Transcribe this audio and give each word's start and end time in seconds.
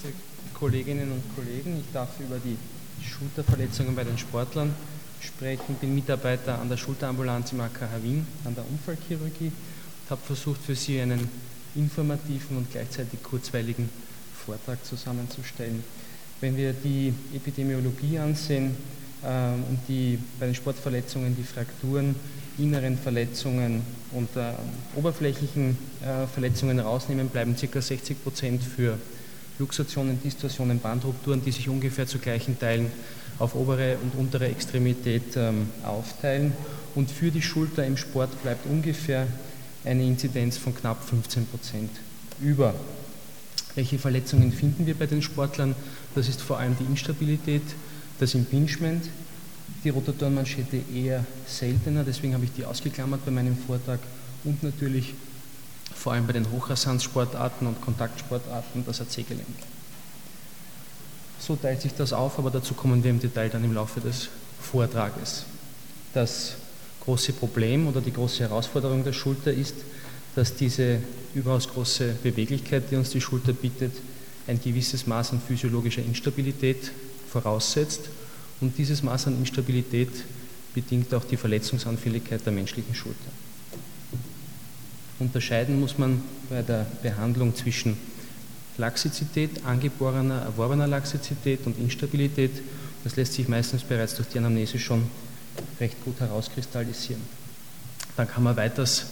geschätzte 0.00 0.12
Kolleginnen 0.54 1.12
und 1.12 1.22
Kollegen, 1.34 1.78
ich 1.78 1.92
darf 1.92 2.08
über 2.20 2.38
die 2.38 2.56
Schulterverletzungen 3.02 3.94
bei 3.94 4.04
den 4.04 4.18
Sportlern 4.18 4.74
sprechen. 5.20 5.64
Ich 5.68 5.76
bin 5.76 5.94
Mitarbeiter 5.94 6.58
an 6.58 6.68
der 6.68 6.76
Schulterambulanz 6.76 7.52
im 7.52 7.60
AKH 7.60 8.02
Wien, 8.02 8.26
an 8.44 8.54
der 8.54 8.64
Unfallchirurgie 8.68 9.46
und 9.48 10.10
habe 10.10 10.20
versucht, 10.22 10.62
für 10.62 10.74
Sie 10.74 11.00
einen 11.00 11.28
informativen 11.74 12.56
und 12.58 12.70
gleichzeitig 12.70 13.22
kurzweiligen 13.22 13.88
Vortrag 14.44 14.84
zusammenzustellen. 14.84 15.82
Wenn 16.40 16.56
wir 16.56 16.72
die 16.72 17.12
Epidemiologie 17.34 18.18
ansehen 18.18 18.76
äh, 19.22 19.52
und 19.52 19.78
die, 19.88 20.18
bei 20.38 20.46
den 20.46 20.54
Sportverletzungen 20.54 21.36
die 21.36 21.44
Frakturen, 21.44 22.14
inneren 22.58 22.98
Verletzungen 22.98 23.82
und 24.12 24.34
äh, 24.36 24.52
oberflächlichen 24.96 25.78
äh, 26.02 26.26
Verletzungen 26.26 26.80
rausnehmen, 26.80 27.28
bleiben 27.28 27.54
ca. 27.56 27.80
60 27.80 28.22
Prozent 28.22 28.62
für 28.62 28.98
Luxationen, 29.60 30.20
Distorsionen, 30.22 30.80
Bandrupturen, 30.80 31.44
die 31.44 31.52
sich 31.52 31.68
ungefähr 31.68 32.06
zu 32.06 32.18
gleichen 32.18 32.58
Teilen 32.58 32.90
auf 33.38 33.54
obere 33.54 33.96
und 34.02 34.18
untere 34.18 34.48
Extremität 34.48 35.36
ähm, 35.36 35.68
aufteilen. 35.84 36.52
Und 36.94 37.10
für 37.10 37.30
die 37.30 37.42
Schulter 37.42 37.86
im 37.86 37.96
Sport 37.96 38.42
bleibt 38.42 38.66
ungefähr 38.66 39.26
eine 39.84 40.04
Inzidenz 40.04 40.56
von 40.56 40.74
knapp 40.74 41.04
15 41.08 41.46
Prozent 41.46 41.90
über. 42.40 42.74
Welche 43.74 43.98
Verletzungen 43.98 44.52
finden 44.52 44.86
wir 44.86 44.94
bei 44.94 45.06
den 45.06 45.22
Sportlern? 45.22 45.74
Das 46.14 46.28
ist 46.28 46.40
vor 46.40 46.58
allem 46.58 46.76
die 46.78 46.84
Instabilität, 46.84 47.62
das 48.18 48.34
Impingement, 48.34 49.04
die 49.84 49.90
Rotatorenmanschette 49.90 50.80
eher 50.92 51.24
seltener, 51.46 52.02
deswegen 52.02 52.34
habe 52.34 52.44
ich 52.44 52.52
die 52.52 52.64
ausgeklammert 52.64 53.24
bei 53.24 53.30
meinem 53.30 53.56
Vortrag 53.56 54.00
und 54.44 54.62
natürlich 54.62 55.14
vor 56.00 56.14
allem 56.14 56.26
bei 56.26 56.32
den 56.32 56.50
Hochrasanzsportarten 56.50 57.66
und 57.66 57.80
Kontaktsportarten 57.82 58.86
das 58.86 59.02
AC-Gelenk. 59.02 59.46
So 61.38 61.56
teilt 61.56 61.82
sich 61.82 61.92
das 61.92 62.14
auf, 62.14 62.38
aber 62.38 62.50
dazu 62.50 62.72
kommen 62.72 63.04
wir 63.04 63.10
im 63.10 63.20
Detail 63.20 63.50
dann 63.50 63.64
im 63.64 63.74
Laufe 63.74 64.00
des 64.00 64.28
Vortrages. 64.62 65.44
Das 66.14 66.54
große 67.04 67.34
Problem 67.34 67.86
oder 67.86 68.00
die 68.00 68.12
große 68.12 68.40
Herausforderung 68.40 69.04
der 69.04 69.12
Schulter 69.12 69.52
ist, 69.52 69.74
dass 70.34 70.54
diese 70.54 71.00
überaus 71.34 71.68
große 71.68 72.16
Beweglichkeit, 72.22 72.90
die 72.90 72.96
uns 72.96 73.10
die 73.10 73.20
Schulter 73.20 73.52
bietet, 73.52 73.92
ein 74.46 74.60
gewisses 74.60 75.06
Maß 75.06 75.32
an 75.32 75.42
physiologischer 75.46 76.02
Instabilität 76.02 76.92
voraussetzt 77.30 78.08
und 78.62 78.76
dieses 78.78 79.02
Maß 79.02 79.26
an 79.26 79.38
Instabilität 79.38 80.10
bedingt 80.74 81.12
auch 81.14 81.24
die 81.24 81.36
Verletzungsanfälligkeit 81.36 82.44
der 82.44 82.52
menschlichen 82.52 82.94
Schulter. 82.94 83.30
Unterscheiden 85.20 85.78
muss 85.78 85.98
man 85.98 86.22
bei 86.48 86.62
der 86.62 86.86
Behandlung 87.02 87.54
zwischen 87.54 87.96
Laxizität, 88.78 89.64
angeborener, 89.64 90.42
erworbener 90.42 90.86
Laxizität 90.86 91.66
und 91.66 91.78
Instabilität. 91.78 92.62
Das 93.04 93.16
lässt 93.16 93.34
sich 93.34 93.46
meistens 93.46 93.82
bereits 93.82 94.14
durch 94.14 94.28
die 94.28 94.38
Anamnese 94.38 94.78
schon 94.78 95.04
recht 95.78 96.02
gut 96.04 96.18
herauskristallisieren. 96.20 97.22
Dann 98.16 98.28
kann 98.28 98.42
man 98.42 98.56
weiters 98.56 99.06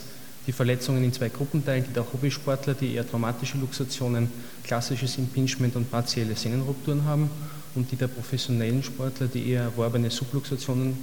die 0.47 0.51
Verletzungen 0.51 1.03
in 1.03 1.13
zwei 1.13 1.29
Gruppen 1.29 1.63
teilen, 1.63 1.85
die 1.87 1.93
der 1.93 2.11
Hobbysportler, 2.11 2.73
die 2.73 2.95
eher 2.95 3.07
traumatische 3.07 3.57
Luxationen, 3.59 4.31
klassisches 4.63 5.17
Impingement 5.19 5.75
und 5.75 5.91
partielle 5.91 6.35
Sehnenrupturen 6.35 7.05
haben 7.05 7.29
und 7.75 7.91
die 7.91 7.95
der 7.95 8.07
professionellen 8.07 8.81
Sportler, 8.81 9.27
die 9.27 9.49
eher 9.49 9.63
erworbene 9.63 10.09
Subluxationen, 10.09 10.97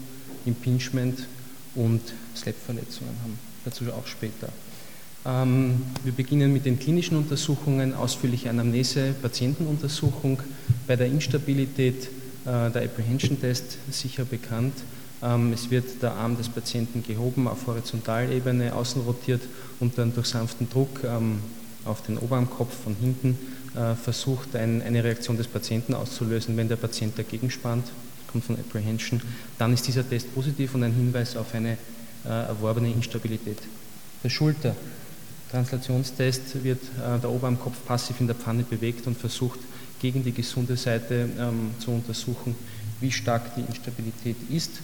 Impingement 0.47 1.27
und 1.77 2.01
Slap-Verletzungen 2.35 3.15
haben. 3.23 3.39
Dazu 3.65 3.85
auch 3.93 4.07
später. 4.07 4.49
Ähm, 5.27 5.83
wir 6.05 6.13
beginnen 6.13 6.53
mit 6.53 6.67
den 6.67 6.79
klinischen 6.79 7.17
Untersuchungen, 7.17 7.95
ausführliche 7.95 8.49
Anamnese, 8.49 9.13
Patientenuntersuchung. 9.21 10.41
Bei 10.87 10.95
der 10.95 11.09
Instabilität 11.09 12.05
äh, 12.45 12.71
der 12.71 12.85
Apprehension-Test 12.85 13.79
sicher 13.91 14.25
bekannt. 14.25 14.75
Ähm, 15.23 15.53
es 15.53 15.71
wird 15.71 16.01
der 16.01 16.13
Arm 16.13 16.37
des 16.37 16.49
Patienten 16.49 17.03
gehoben 17.03 17.49
auf 17.49 17.67
Horizontalebene, 17.67 18.73
außen 18.73 19.03
rotiert 19.03 19.43
und 19.81 19.99
dann 19.99 20.15
durch 20.15 20.29
sanften 20.29 20.71
Druck 20.71 21.03
ähm, 21.05 21.41
auf 21.85 22.03
den 22.03 22.19
Oberarmkopf 22.19 22.85
von 22.85 22.95
hinten 22.95 23.37
äh, 23.75 23.95
versucht, 23.97 24.55
eine 24.55 25.03
Reaktion 25.03 25.37
des 25.37 25.49
Patienten 25.49 25.95
auszulösen. 25.95 26.57
Wenn 26.57 26.69
der 26.69 26.77
Patient 26.77 27.19
dagegen 27.19 27.51
spannt, 27.51 27.87
kommt 28.31 28.45
von 28.45 28.57
Apprehension, 28.57 29.21
dann 29.59 29.73
ist 29.73 29.87
dieser 29.87 30.09
Test 30.09 30.33
positiv 30.35 30.75
und 30.75 30.85
ein 30.85 30.93
Hinweis 30.93 31.37
auf 31.37 31.53
eine 31.55 31.73
äh, 32.25 32.29
erworbene 32.29 32.91
Instabilität 32.93 33.59
der 34.23 34.31
Schulter. 34.31 34.77
Translationstest 35.57 36.63
wird 36.63 36.83
äh, 36.83 37.19
der 37.19 37.31
Oberarmkopf 37.31 37.87
passiv 37.87 38.21
in 38.21 38.27
der 38.27 38.37
Pfanne 38.37 38.63
bewegt 38.63 39.07
und 39.07 39.17
versucht, 39.17 39.59
gegen 40.03 40.23
die 40.23 40.33
gesunde 40.33 40.77
Seite 40.77 41.31
ähm, 41.39 41.71
zu 41.79 41.93
untersuchen, 41.93 42.55
wie 43.01 43.11
stark 43.11 43.55
die 43.55 43.63
Instabilität 43.63 44.37
ist. 44.51 44.83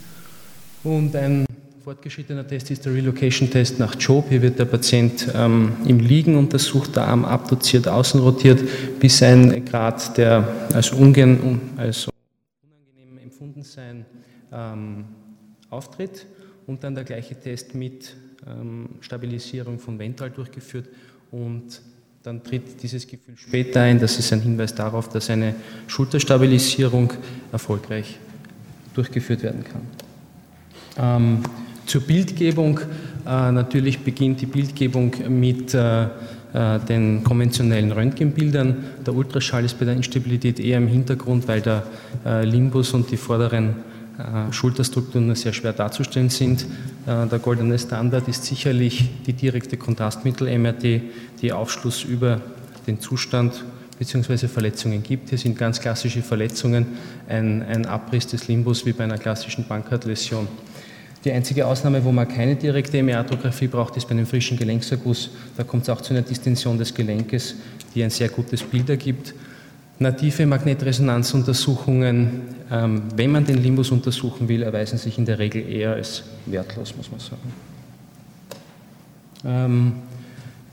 Und 0.82 1.14
ein 1.14 1.44
fortgeschrittener 1.84 2.46
Test 2.46 2.70
ist 2.70 2.86
der 2.86 2.94
Relocation-Test 2.94 3.78
nach 3.80 3.96
Job. 4.00 4.26
Hier 4.30 4.40
wird 4.40 4.58
der 4.58 4.64
Patient 4.64 5.28
ähm, 5.34 5.72
im 5.86 6.00
Liegen 6.00 6.36
untersucht, 6.36 6.96
der 6.96 7.06
Arm 7.06 7.26
abdoziert, 7.26 7.86
außen 7.86 8.20
rotiert, 8.20 8.62
bis 8.98 9.22
ein 9.22 9.66
Grad, 9.66 10.16
der 10.16 10.70
als, 10.72 10.90
ungern, 10.92 11.72
als 11.76 12.08
unangenehm 12.64 13.18
empfunden 13.18 13.62
sein 13.62 14.06
ähm, 14.50 15.04
auftritt. 15.68 16.26
Und 16.66 16.82
dann 16.82 16.94
der 16.94 17.04
gleiche 17.04 17.38
Test 17.38 17.74
mit 17.74 18.14
Stabilisierung 19.00 19.78
von 19.78 19.98
ventral 19.98 20.30
durchgeführt 20.30 20.88
und 21.30 21.80
dann 22.22 22.42
tritt 22.42 22.82
dieses 22.82 23.06
Gefühl 23.06 23.36
später 23.36 23.80
ein. 23.82 23.98
Das 23.98 24.18
ist 24.18 24.32
ein 24.32 24.40
Hinweis 24.40 24.74
darauf, 24.74 25.08
dass 25.08 25.30
eine 25.30 25.54
Schulterstabilisierung 25.86 27.12
erfolgreich 27.50 28.18
durchgeführt 28.94 29.42
werden 29.42 29.64
kann. 29.64 29.82
Ähm, 30.98 31.42
zur 31.86 32.02
Bildgebung. 32.02 32.80
Äh, 33.26 33.52
natürlich 33.52 34.00
beginnt 34.00 34.40
die 34.40 34.46
Bildgebung 34.46 35.14
mit 35.28 35.74
äh, 35.74 36.04
äh, 36.04 36.78
den 36.80 37.24
konventionellen 37.24 37.92
Röntgenbildern. 37.92 38.84
Der 39.06 39.14
Ultraschall 39.14 39.64
ist 39.64 39.78
bei 39.78 39.84
der 39.84 39.94
Instabilität 39.94 40.60
eher 40.60 40.78
im 40.78 40.88
Hintergrund, 40.88 41.48
weil 41.48 41.60
der 41.60 41.84
äh, 42.24 42.44
Limbus 42.44 42.92
und 42.92 43.10
die 43.10 43.16
vorderen 43.16 43.76
Schulterstrukturen 44.50 45.34
sehr 45.34 45.52
schwer 45.52 45.72
darzustellen 45.72 46.30
sind. 46.30 46.66
Äh, 47.06 47.26
der 47.26 47.38
goldene 47.38 47.78
Standard 47.78 48.28
ist 48.28 48.44
sicherlich 48.44 49.08
die 49.26 49.32
direkte 49.32 49.76
Kontrastmittel-MRT, 49.76 51.02
die 51.40 51.52
Aufschluss 51.52 52.04
über 52.04 52.40
den 52.86 53.00
Zustand 53.00 53.64
bzw. 53.98 54.48
Verletzungen 54.48 55.02
gibt. 55.02 55.30
Hier 55.30 55.38
sind 55.38 55.58
ganz 55.58 55.80
klassische 55.80 56.22
Verletzungen, 56.22 56.86
ein, 57.28 57.62
ein 57.62 57.86
Abriss 57.86 58.26
des 58.26 58.48
Limbus 58.48 58.84
wie 58.86 58.92
bei 58.92 59.04
einer 59.04 59.18
klassischen 59.18 59.66
Bankhartläsion. 59.66 60.48
Die 61.24 61.30
einzige 61.30 61.66
Ausnahme, 61.66 62.04
wo 62.04 62.10
man 62.10 62.26
keine 62.26 62.56
direkte 62.56 62.98
MR-Tographie 62.98 63.68
braucht, 63.68 63.96
ist 63.96 64.06
bei 64.06 64.10
einem 64.10 64.26
frischen 64.26 64.56
Gelenkserguss. 64.56 65.30
Da 65.56 65.62
kommt 65.62 65.84
es 65.84 65.88
auch 65.88 66.00
zu 66.00 66.14
einer 66.14 66.22
Distension 66.22 66.78
des 66.78 66.92
Gelenkes, 66.92 67.54
die 67.94 68.02
ein 68.02 68.10
sehr 68.10 68.28
gutes 68.28 68.62
Bild 68.62 68.90
ergibt. 68.90 69.32
Native 70.02 70.46
Magnetresonanzuntersuchungen, 70.46 72.42
ähm, 72.70 73.02
wenn 73.16 73.32
man 73.32 73.44
den 73.44 73.62
Limbus 73.62 73.90
untersuchen 73.90 74.48
will, 74.48 74.62
erweisen 74.62 74.98
sich 74.98 75.18
in 75.18 75.24
der 75.24 75.38
Regel 75.38 75.68
eher 75.68 75.92
als 75.92 76.24
wertlos, 76.46 76.94
muss 76.96 77.10
man 77.10 77.20
sagen. 77.20 77.52
Ähm, 79.44 79.92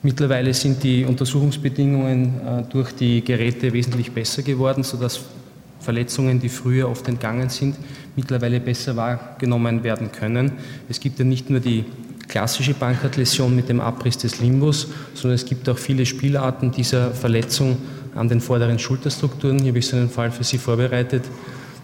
mittlerweile 0.02 0.54
sind 0.54 0.82
die 0.82 1.04
Untersuchungsbedingungen 1.04 2.40
äh, 2.46 2.62
durch 2.70 2.92
die 2.92 3.24
Geräte 3.24 3.72
wesentlich 3.72 4.12
besser 4.12 4.42
geworden, 4.42 4.82
sodass 4.82 5.20
Verletzungen, 5.80 6.38
die 6.40 6.48
früher 6.48 6.88
oft 6.88 7.08
entgangen 7.08 7.48
sind, 7.48 7.76
mittlerweile 8.14 8.60
besser 8.60 8.96
wahrgenommen 8.96 9.82
werden 9.82 10.12
können. 10.12 10.52
Es 10.88 11.00
gibt 11.00 11.18
ja 11.18 11.24
nicht 11.24 11.48
nur 11.50 11.60
die 11.60 11.84
klassische 12.28 12.74
Bankhartläsion 12.74 13.54
mit 13.56 13.68
dem 13.68 13.80
Abriss 13.80 14.16
des 14.18 14.40
Limbus, 14.40 14.88
sondern 15.14 15.34
es 15.34 15.44
gibt 15.44 15.68
auch 15.68 15.78
viele 15.78 16.06
Spielarten 16.06 16.70
dieser 16.70 17.10
Verletzung 17.10 17.78
an 18.14 18.28
den 18.28 18.40
vorderen 18.40 18.78
Schulterstrukturen. 18.78 19.58
Hier 19.58 19.68
habe 19.68 19.78
ich 19.78 19.86
so 19.86 19.96
einen 19.96 20.10
Fall 20.10 20.30
für 20.30 20.44
Sie 20.44 20.58
vorbereitet. 20.58 21.24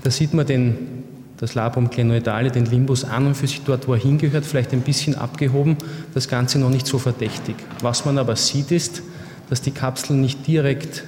Da 0.02 0.10
sieht 0.10 0.34
man 0.34 0.46
den, 0.46 1.04
das 1.36 1.54
Labrum 1.54 1.90
glenoidale, 1.90 2.50
den 2.50 2.66
Limbus 2.66 3.04
an 3.04 3.26
und 3.26 3.34
für 3.34 3.46
sich 3.46 3.62
dort, 3.62 3.88
wo 3.88 3.94
er 3.94 4.00
hingehört, 4.00 4.44
vielleicht 4.44 4.72
ein 4.72 4.82
bisschen 4.82 5.14
abgehoben, 5.14 5.76
das 6.14 6.28
Ganze 6.28 6.58
noch 6.58 6.70
nicht 6.70 6.86
so 6.86 6.98
verdächtig. 6.98 7.56
Was 7.80 8.04
man 8.04 8.18
aber 8.18 8.36
sieht, 8.36 8.70
ist, 8.70 9.02
dass 9.50 9.62
die 9.62 9.70
Kapsel 9.70 10.16
nicht 10.16 10.46
direkt 10.46 11.04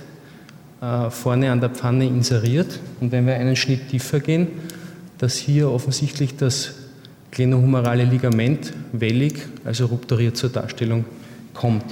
äh, 0.81 1.11
vorne 1.11 1.51
an 1.51 1.61
der 1.61 1.71
Pfanne 1.71 2.07
inseriert. 2.07 2.79
Und 3.01 3.13
wenn 3.13 3.27
wir 3.27 3.35
einen 3.35 3.57
Schnitt 3.57 3.89
tiefer 3.89 4.21
gehen, 4.21 4.49
dass 5.19 5.37
hier 5.37 5.71
offensichtlich 5.71 6.37
das 6.37 6.75
glenohumerale 7.31 8.05
Ligament 8.05 8.73
wellig, 8.93 9.47
also 9.65 9.87
rupturiert 9.87 10.37
zur 10.37 10.51
Darstellung 10.51 11.05
kommt. 11.55 11.85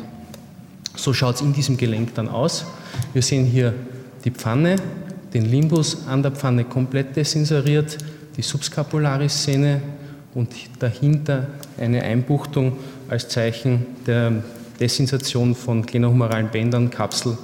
So 0.94 1.12
schaut 1.12 1.36
es 1.36 1.40
in 1.42 1.52
diesem 1.52 1.76
Gelenk 1.76 2.14
dann 2.14 2.28
aus. 2.28 2.64
Wir 3.16 3.22
sehen 3.22 3.46
hier 3.46 3.72
die 4.26 4.30
Pfanne, 4.30 4.76
den 5.32 5.46
Limbus 5.46 6.06
an 6.06 6.22
der 6.22 6.32
Pfanne 6.32 6.64
komplett 6.64 7.16
desinseriert, 7.16 7.96
die 8.36 8.42
Subscapularis-Szene 8.42 9.80
und 10.34 10.50
dahinter 10.80 11.46
eine 11.80 12.02
Einbuchtung 12.02 12.76
als 13.08 13.26
Zeichen 13.30 13.86
der 14.06 14.44
Desinsation 14.78 15.54
von 15.54 15.86
glenohumeralen 15.86 16.50
Bändern, 16.50 16.90
Kapsel 16.90 17.38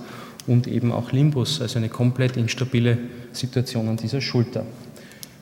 und 0.47 0.67
eben 0.67 0.93
auch 0.93 1.11
Limbus, 1.11 1.63
also 1.63 1.79
eine 1.79 1.89
komplett 1.89 2.37
instabile 2.37 2.99
Situation 3.33 3.89
an 3.89 3.97
dieser 3.97 4.21
Schulter. 4.21 4.67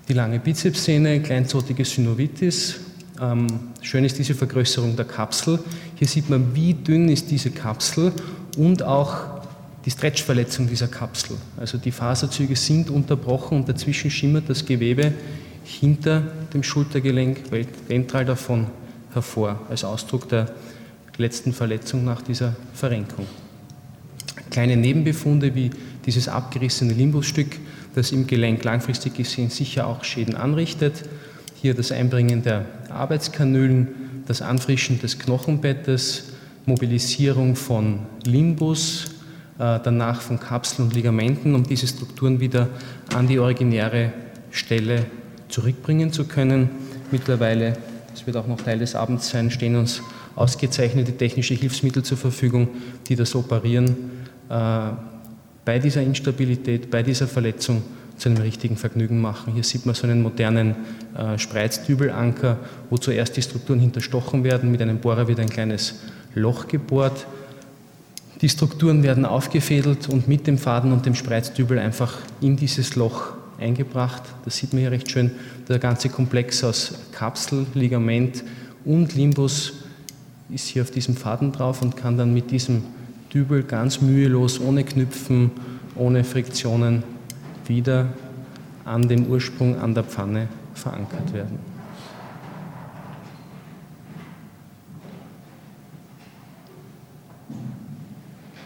Die 0.08 0.12
lange 0.12 0.38
Bizepssehne, 0.38 1.22
kleinzotige 1.22 1.84
Synovitis. 1.84 2.76
Ähm, 3.20 3.48
schön 3.80 4.04
ist 4.04 4.16
diese 4.16 4.36
Vergrößerung 4.36 4.94
der 4.94 5.06
Kapsel. 5.06 5.58
Hier 5.96 6.06
sieht 6.06 6.30
man, 6.30 6.54
wie 6.54 6.74
dünn 6.74 7.08
ist 7.08 7.32
diese 7.32 7.50
Kapsel 7.50 8.12
und 8.56 8.84
auch 8.84 9.39
die 9.84 9.90
Stretchverletzung 9.90 10.68
dieser 10.68 10.88
Kapsel. 10.88 11.36
Also 11.56 11.78
die 11.78 11.90
Faserzüge 11.90 12.56
sind 12.56 12.90
unterbrochen 12.90 13.58
und 13.58 13.68
dazwischen 13.68 14.10
schimmert 14.10 14.48
das 14.48 14.64
Gewebe 14.64 15.12
hinter 15.64 16.22
dem 16.52 16.62
Schultergelenk 16.62 17.42
ventral 17.88 18.24
davon 18.24 18.66
hervor, 19.12 19.60
als 19.68 19.84
Ausdruck 19.84 20.28
der 20.28 20.52
letzten 21.16 21.52
Verletzung 21.52 22.04
nach 22.04 22.22
dieser 22.22 22.56
Verrenkung. 22.74 23.26
Kleine 24.50 24.76
Nebenbefunde 24.76 25.54
wie 25.54 25.70
dieses 26.06 26.28
abgerissene 26.28 26.92
Limbusstück, 26.92 27.58
das 27.94 28.12
im 28.12 28.26
Gelenk 28.26 28.64
langfristig 28.64 29.14
gesehen 29.14 29.50
sicher 29.50 29.86
auch 29.86 30.04
Schäden 30.04 30.34
anrichtet. 30.34 31.04
Hier 31.60 31.74
das 31.74 31.92
Einbringen 31.92 32.42
der 32.42 32.64
Arbeitskanülen, 32.88 33.88
das 34.26 34.42
Anfrischen 34.42 35.00
des 35.00 35.18
Knochenbettes, 35.18 36.24
Mobilisierung 36.66 37.56
von 37.56 38.00
Limbus, 38.24 39.09
danach 39.60 40.22
von 40.22 40.40
Kapseln 40.40 40.88
und 40.88 40.94
Ligamenten, 40.94 41.54
um 41.54 41.64
diese 41.64 41.86
Strukturen 41.86 42.40
wieder 42.40 42.68
an 43.14 43.28
die 43.28 43.38
originäre 43.38 44.10
Stelle 44.50 45.04
zurückbringen 45.48 46.12
zu 46.12 46.24
können. 46.24 46.70
Mittlerweile, 47.10 47.76
das 48.12 48.26
wird 48.26 48.36
auch 48.36 48.46
noch 48.46 48.62
Teil 48.62 48.78
des 48.78 48.94
Abends 48.94 49.28
sein, 49.28 49.50
stehen 49.50 49.76
uns 49.76 50.00
ausgezeichnete 50.34 51.12
technische 51.16 51.54
Hilfsmittel 51.54 52.02
zur 52.02 52.16
Verfügung, 52.16 52.68
die 53.08 53.16
das 53.16 53.34
Operieren 53.34 53.96
äh, 54.48 54.90
bei 55.64 55.78
dieser 55.78 56.02
Instabilität, 56.02 56.90
bei 56.90 57.02
dieser 57.02 57.26
Verletzung 57.26 57.82
zu 58.16 58.28
einem 58.28 58.38
richtigen 58.38 58.76
Vergnügen 58.76 59.20
machen. 59.20 59.52
Hier 59.52 59.64
sieht 59.64 59.86
man 59.86 59.94
so 59.94 60.06
einen 60.06 60.22
modernen 60.22 60.76
äh, 61.16 61.38
Spreizdübelanker, 61.38 62.58
wo 62.88 62.98
zuerst 62.98 63.36
die 63.36 63.42
Strukturen 63.42 63.80
hinterstochen 63.80 64.44
werden, 64.44 64.70
mit 64.70 64.80
einem 64.80 64.98
Bohrer 64.98 65.28
wird 65.28 65.40
ein 65.40 65.48
kleines 65.48 66.00
Loch 66.34 66.68
gebohrt, 66.68 67.26
die 68.42 68.48
Strukturen 68.48 69.02
werden 69.02 69.26
aufgefädelt 69.26 70.08
und 70.08 70.28
mit 70.28 70.46
dem 70.46 70.56
Faden 70.56 70.92
und 70.92 71.04
dem 71.04 71.14
Spreizdübel 71.14 71.78
einfach 71.78 72.18
in 72.40 72.56
dieses 72.56 72.96
Loch 72.96 73.34
eingebracht. 73.58 74.22
Das 74.44 74.56
sieht 74.56 74.72
man 74.72 74.80
hier 74.80 74.90
recht 74.90 75.10
schön. 75.10 75.32
Der 75.68 75.78
ganze 75.78 76.08
Komplex 76.08 76.64
aus 76.64 76.94
Kapsel, 77.12 77.66
Ligament 77.74 78.42
und 78.84 79.14
Limbus 79.14 79.74
ist 80.48 80.68
hier 80.68 80.82
auf 80.82 80.90
diesem 80.90 81.16
Faden 81.16 81.52
drauf 81.52 81.82
und 81.82 81.96
kann 81.96 82.16
dann 82.16 82.32
mit 82.32 82.50
diesem 82.50 82.82
Dübel 83.32 83.62
ganz 83.62 84.00
mühelos, 84.00 84.58
ohne 84.58 84.84
Knüpfen, 84.84 85.50
ohne 85.94 86.24
Friktionen 86.24 87.02
wieder 87.66 88.08
an 88.84 89.06
dem 89.06 89.26
Ursprung, 89.26 89.78
an 89.78 89.94
der 89.94 90.04
Pfanne 90.04 90.48
verankert 90.74 91.32
werden. 91.32 91.58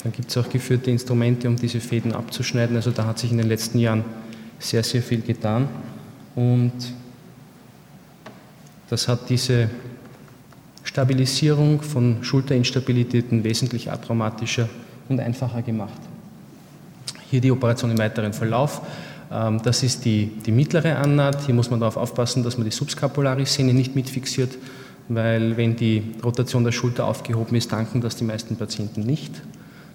Dann 0.05 0.13
gibt 0.13 0.31
es 0.31 0.37
auch 0.37 0.49
geführte 0.51 0.91
Instrumente, 0.91 1.49
um 1.49 1.57
diese 1.57 1.81
Fäden 1.81 2.13
abzuschneiden. 2.13 2.77
Also 2.77 2.91
da 2.91 3.07
hat 3.07 3.19
sich 3.19 3.31
in 3.31 3.39
den 3.39 3.49
letzten 3.49 3.79
Jahren 3.79 4.05
sehr, 4.59 4.83
sehr 4.85 5.03
viel 5.03 5.23
getan. 5.23 5.67
Und 6.35 6.73
das 8.91 9.09
hat 9.09 9.31
diese 9.31 9.71
Stabilisierung 10.85 11.81
von 11.81 12.19
Schulterinstabilitäten 12.23 13.45
wesentlich 13.45 13.91
atraumatischer 13.91 14.69
und 15.09 15.21
einfacher 15.21 15.63
gemacht. 15.63 15.99
Hier 17.31 17.41
die 17.41 17.51
Operation 17.51 17.91
im 17.91 17.99
weiteren 17.99 18.35
Verlauf. 18.35 18.83
Ähm, 19.33 19.63
das 19.63 19.83
ist 19.83 20.05
die, 20.05 20.27
die 20.45 20.53
mittlere 20.53 20.99
Annaht. 20.99 21.47
Hier 21.47 21.55
muss 21.55 21.71
man 21.71 21.81
darauf 21.81 21.97
aufpassen, 21.97 22.45
dass 22.45 22.59
man 22.59 22.67
die 22.67 22.73
Subscapularis-Sehne 22.73 23.73
nicht 23.73 23.97
mitfixiert, 23.97 24.59
weil 25.09 25.57
wenn 25.57 25.77
die 25.77 26.03
Rotation 26.23 26.63
der 26.63 26.73
Schulter 26.73 27.07
aufgehoben 27.07 27.57
ist, 27.57 27.73
danken 27.73 28.03
das 28.03 28.17
die 28.17 28.25
meisten 28.25 28.57
Patienten 28.57 29.01
nicht 29.01 29.33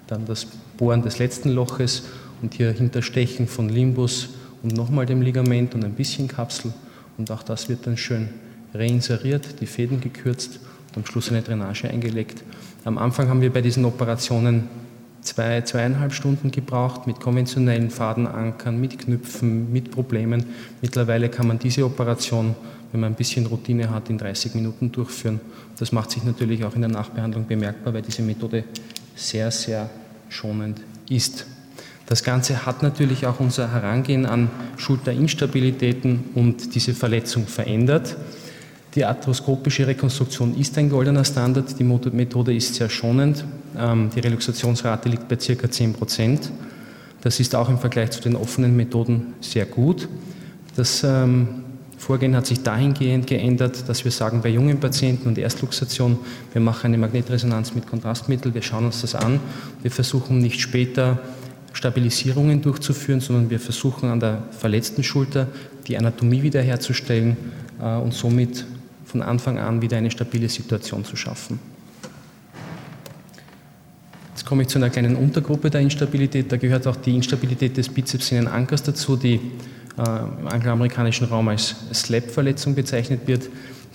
dann 0.09 0.25
das 0.25 0.47
Bohren 0.77 1.01
des 1.01 1.19
letzten 1.19 1.49
Loches 1.49 2.03
und 2.41 2.53
hier 2.53 2.71
Hinterstechen 2.71 3.47
von 3.47 3.69
Limbus 3.69 4.29
und 4.63 4.75
nochmal 4.75 5.05
dem 5.05 5.21
Ligament 5.21 5.75
und 5.75 5.85
ein 5.85 5.93
bisschen 5.93 6.27
Kapsel 6.27 6.73
und 7.17 7.31
auch 7.31 7.43
das 7.43 7.69
wird 7.69 7.85
dann 7.85 7.97
schön 7.97 8.29
reinseriert, 8.73 9.61
die 9.61 9.65
Fäden 9.65 10.01
gekürzt 10.01 10.59
und 10.89 10.97
am 10.97 11.05
Schluss 11.05 11.29
eine 11.29 11.41
Drainage 11.41 11.87
eingelegt. 11.89 12.43
Am 12.85 12.97
Anfang 12.97 13.29
haben 13.29 13.41
wir 13.41 13.51
bei 13.51 13.61
diesen 13.61 13.85
Operationen 13.85 14.69
zwei, 15.21 15.61
zweieinhalb 15.61 16.13
Stunden 16.13 16.49
gebraucht 16.51 17.07
mit 17.07 17.19
konventionellen 17.19 17.89
Fadenankern, 17.89 18.79
mit 18.79 18.97
Knüpfen, 18.97 19.71
mit 19.71 19.91
Problemen. 19.91 20.45
Mittlerweile 20.81 21.29
kann 21.29 21.47
man 21.47 21.59
diese 21.59 21.85
Operation, 21.85 22.55
wenn 22.91 23.01
man 23.01 23.11
ein 23.11 23.15
bisschen 23.15 23.45
Routine 23.45 23.89
hat, 23.89 24.09
in 24.09 24.17
30 24.17 24.55
Minuten 24.55 24.91
durchführen. 24.91 25.39
Das 25.77 25.91
macht 25.91 26.11
sich 26.11 26.23
natürlich 26.23 26.63
auch 26.63 26.75
in 26.75 26.81
der 26.81 26.89
Nachbehandlung 26.89 27.45
bemerkbar, 27.47 27.93
weil 27.93 28.01
diese 28.01 28.21
Methode 28.21 28.63
sehr, 29.19 29.51
sehr 29.51 29.89
schonend 30.29 30.81
ist. 31.09 31.45
Das 32.05 32.23
Ganze 32.23 32.65
hat 32.65 32.81
natürlich 32.81 33.27
auch 33.27 33.39
unser 33.39 33.71
Herangehen 33.71 34.25
an 34.25 34.49
Schulterinstabilitäten 34.77 36.31
und 36.33 36.73
diese 36.73 36.93
Verletzung 36.93 37.45
verändert. 37.45 38.15
Die 38.95 39.05
arthroskopische 39.05 39.85
Rekonstruktion 39.85 40.57
ist 40.57 40.75
ein 40.79 40.89
goldener 40.89 41.23
Standard. 41.23 41.77
Die 41.77 41.83
Methode 41.83 42.55
ist 42.55 42.73
sehr 42.73 42.89
schonend. 42.89 43.45
Ähm, 43.77 44.09
die 44.15 44.19
Reluxationsrate 44.19 45.09
liegt 45.09 45.27
bei 45.27 45.35
ca. 45.35 45.69
10 45.69 45.93
Prozent. 45.93 46.51
Das 47.21 47.39
ist 47.39 47.53
auch 47.53 47.69
im 47.69 47.77
Vergleich 47.77 48.09
zu 48.11 48.21
den 48.21 48.35
offenen 48.35 48.75
Methoden 48.75 49.33
sehr 49.41 49.67
gut. 49.67 50.07
Das 50.75 51.03
ähm, 51.03 51.65
Vorgehen 51.99 52.33
hat 52.33 52.47
sich 52.47 52.63
dahingehend 52.63 53.27
geändert, 53.27 53.87
dass 53.89 54.05
wir 54.05 54.11
sagen, 54.11 54.41
bei 54.41 54.47
jungen 54.47 54.79
Patienten 54.79 55.27
und 55.27 55.37
Erstluxation, 55.37 56.17
wir 56.53 56.61
machen 56.61 56.87
eine 56.87 56.97
Magnetresonanz 56.97 57.75
mit 57.75 57.87
Kontrastmittel, 57.87 58.53
wir 58.53 58.61
schauen 58.61 58.85
uns 58.85 59.01
das 59.01 59.15
an. 59.15 59.41
Wir 59.81 59.91
versuchen 59.91 60.39
nicht 60.39 60.61
später 60.61 61.19
Stabilisierungen 61.73 62.61
durchzuführen, 62.61 63.19
sondern 63.19 63.49
wir 63.49 63.59
versuchen 63.59 64.09
an 64.09 64.21
der 64.21 64.43
verletzten 64.51 65.03
Schulter 65.03 65.47
die 65.87 65.97
Anatomie 65.97 66.41
wiederherzustellen 66.41 67.35
äh, 67.81 67.97
und 67.97 68.13
somit 68.13 68.65
von 69.03 69.21
Anfang 69.21 69.59
an 69.59 69.81
wieder 69.81 69.97
eine 69.97 70.09
stabile 70.09 70.47
Situation 70.47 71.03
zu 71.03 71.17
schaffen. 71.17 71.59
Jetzt 74.29 74.45
komme 74.45 74.61
ich 74.61 74.69
zu 74.69 74.79
einer 74.79 74.89
kleinen 74.89 75.17
Untergruppe 75.17 75.69
der 75.69 75.81
Instabilität. 75.81 76.49
Da 76.49 76.55
gehört 76.55 76.87
auch 76.87 76.95
die 76.95 77.13
Instabilität 77.13 77.75
des 77.75 77.89
Bizepsinnenankers 77.89 78.83
dazu, 78.83 79.17
die 79.17 79.41
im 79.99 80.47
angloamerikanischen 80.47 81.27
Raum 81.27 81.49
als 81.49 81.75
SLAP-Verletzung 81.93 82.75
bezeichnet 82.75 83.21
wird. 83.25 83.49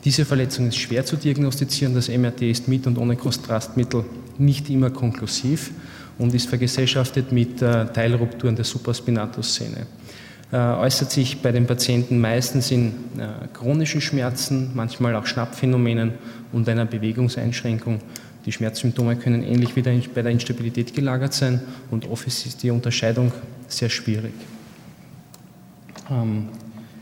Diese 0.04 0.24
Verletzung 0.24 0.68
ist 0.68 0.76
schwer 0.76 1.04
zu 1.04 1.16
diagnostizieren. 1.16 1.94
Das 1.94 2.08
MRT 2.08 2.42
ist 2.42 2.68
mit 2.68 2.86
und 2.86 2.98
ohne 2.98 3.16
Kontrastmittel 3.16 4.04
nicht 4.36 4.68
immer 4.68 4.90
konklusiv 4.90 5.70
und 6.18 6.34
ist 6.34 6.48
vergesellschaftet 6.48 7.32
mit 7.32 7.62
äh, 7.62 7.86
Teilrupturen 7.86 8.54
der 8.54 8.64
Supraspinatus-Szene. 8.64 9.86
Äh, 10.52 10.56
äußert 10.56 11.10
sich 11.10 11.40
bei 11.40 11.52
den 11.52 11.66
Patienten 11.66 12.20
meistens 12.20 12.70
in 12.70 12.92
chronischen 13.52 14.00
Schmerzen, 14.00 14.72
manchmal 14.74 15.16
auch 15.16 15.26
Schnappphänomenen 15.26 16.12
und 16.52 16.68
einer 16.68 16.84
Bewegungseinschränkung. 16.84 18.00
Die 18.44 18.52
Schmerzsymptome 18.52 19.16
können 19.16 19.42
ähnlich 19.42 19.74
wie 19.74 19.80
bei 19.82 20.22
der 20.22 20.32
Instabilität 20.32 20.94
gelagert 20.94 21.32
sein 21.32 21.60
und 21.90 22.08
oft 22.10 22.26
ist 22.26 22.62
die 22.62 22.70
Unterscheidung 22.70 23.32
sehr 23.68 23.88
schwierig. 23.88 24.34
Ähm, 26.10 26.48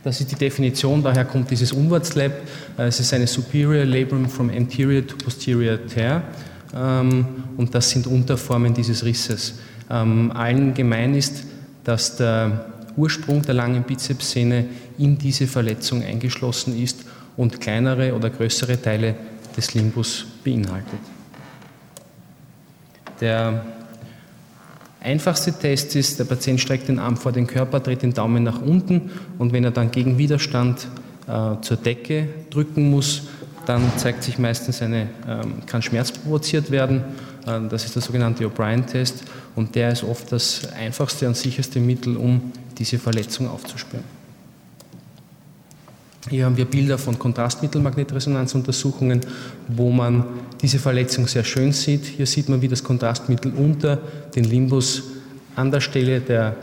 das 0.04 0.20
ist 0.20 0.32
die 0.32 0.36
Definition, 0.36 1.02
daher 1.02 1.24
kommt 1.24 1.50
dieses 1.50 1.72
Umwärtslab. 1.72 2.32
Äh, 2.78 2.84
es 2.84 3.00
ist 3.00 3.12
eine 3.14 3.26
Superior 3.26 3.84
Labrum 3.84 4.28
from 4.28 4.50
Anterior 4.50 5.06
to 5.06 5.16
Posterior 5.16 5.78
Tear 5.86 6.22
ähm, 6.74 7.26
und 7.56 7.74
das 7.74 7.90
sind 7.90 8.06
Unterformen 8.06 8.74
dieses 8.74 9.04
Risses. 9.04 9.54
Ähm, 9.90 10.32
allen 10.32 10.74
gemein 10.74 11.14
ist, 11.14 11.44
dass 11.84 12.16
der 12.16 12.66
Ursprung 12.96 13.42
der 13.42 13.54
langen 13.54 13.82
Bizepssehne 13.84 14.66
in 14.98 15.18
diese 15.18 15.46
Verletzung 15.46 16.02
eingeschlossen 16.02 16.80
ist 16.80 17.04
und 17.36 17.60
kleinere 17.60 18.14
oder 18.14 18.30
größere 18.30 18.80
Teile 18.80 19.14
des 19.56 19.74
Limbus 19.74 20.26
beinhaltet. 20.44 21.00
Der 23.20 23.64
einfachste 25.02 25.52
Test 25.52 25.96
ist, 25.96 26.18
der 26.18 26.24
Patient 26.24 26.60
streckt 26.60 26.88
den 26.88 26.98
Arm 26.98 27.16
vor 27.16 27.32
den 27.32 27.46
Körper, 27.46 27.80
dreht 27.80 28.02
den 28.02 28.14
Daumen 28.14 28.42
nach 28.42 28.60
unten 28.60 29.10
und 29.38 29.52
wenn 29.52 29.64
er 29.64 29.70
dann 29.70 29.90
gegen 29.90 30.18
Widerstand 30.18 30.88
äh, 31.26 31.60
zur 31.60 31.76
Decke 31.76 32.28
drücken 32.50 32.90
muss, 32.90 33.22
dann 33.66 33.82
zeigt 33.96 34.24
sich 34.24 34.38
meistens 34.38 34.82
eine, 34.82 35.08
ähm, 35.28 35.54
kann 35.66 35.82
Schmerz 35.82 36.12
provoziert 36.12 36.70
werden. 36.70 37.02
Äh, 37.46 37.60
das 37.68 37.84
ist 37.84 37.94
der 37.94 38.02
sogenannte 38.02 38.44
O'Brien-Test 38.44 39.24
und 39.54 39.74
der 39.74 39.92
ist 39.92 40.04
oft 40.04 40.32
das 40.32 40.72
einfachste 40.72 41.28
und 41.28 41.36
sicherste 41.36 41.80
Mittel, 41.80 42.16
um 42.16 42.52
diese 42.78 42.98
Verletzung 42.98 43.48
aufzuspüren. 43.48 44.04
Hier 46.30 46.46
haben 46.46 46.56
wir 46.56 46.66
Bilder 46.66 46.98
von 46.98 47.18
Kontrastmittelmagnetresonanzuntersuchungen, 47.18 49.22
wo 49.68 49.90
man 49.90 50.24
diese 50.62 50.78
Verletzung 50.78 51.26
sehr 51.26 51.44
schön 51.44 51.72
sieht. 51.72 52.04
Hier 52.04 52.26
sieht 52.26 52.48
man, 52.48 52.62
wie 52.62 52.68
das 52.68 52.84
Kontrastmittel 52.84 53.52
unter 53.52 53.98
den 54.34 54.44
Limbus 54.44 55.02
an 55.56 55.70
der 55.70 55.80
Stelle 55.80 56.20
der, 56.20 56.54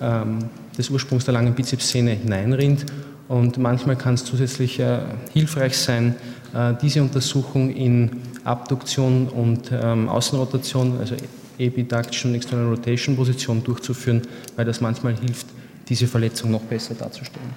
ähm, 0.00 0.38
des 0.76 0.88
Ursprungs 0.88 1.26
der 1.26 1.34
langen 1.34 1.54
Bizepssehne 1.54 2.12
hineinrinnt. 2.12 2.86
Und 3.28 3.58
manchmal 3.58 3.96
kann 3.96 4.14
es 4.14 4.24
zusätzlich 4.24 4.80
äh, 4.80 5.00
hilfreich 5.32 5.76
sein, 5.76 6.16
äh, 6.54 6.74
diese 6.80 7.02
Untersuchung 7.02 7.70
in 7.70 8.22
Abduktion 8.44 9.28
und 9.28 9.70
ähm, 9.70 10.08
Außenrotation, 10.08 10.98
also 10.98 11.14
Epiduction, 11.58 12.34
External 12.34 12.68
Rotation 12.68 13.14
Position 13.14 13.62
durchzuführen, 13.62 14.22
weil 14.56 14.64
das 14.64 14.80
manchmal 14.80 15.14
hilft, 15.14 15.46
diese 15.88 16.06
Verletzung 16.06 16.50
noch 16.50 16.62
besser 16.62 16.94
darzustellen. 16.94 17.50